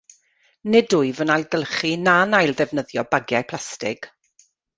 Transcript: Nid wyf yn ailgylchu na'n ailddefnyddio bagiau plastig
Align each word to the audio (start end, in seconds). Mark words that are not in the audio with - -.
Nid 0.75 0.95
wyf 0.99 1.19
yn 1.25 1.33
ailgylchu 1.35 1.91
na'n 2.07 2.33
ailddefnyddio 2.39 3.05
bagiau 3.13 3.49
plastig 3.53 4.11